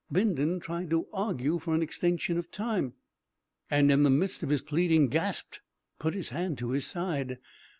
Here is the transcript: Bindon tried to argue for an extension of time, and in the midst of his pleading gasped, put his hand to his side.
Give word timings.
Bindon 0.11 0.59
tried 0.59 0.89
to 0.89 1.05
argue 1.13 1.59
for 1.59 1.75
an 1.75 1.83
extension 1.83 2.39
of 2.39 2.49
time, 2.49 2.93
and 3.69 3.91
in 3.91 4.01
the 4.01 4.09
midst 4.09 4.41
of 4.41 4.49
his 4.49 4.63
pleading 4.63 5.09
gasped, 5.09 5.61
put 5.99 6.15
his 6.15 6.29
hand 6.29 6.57
to 6.57 6.71
his 6.71 6.87
side. 6.87 7.37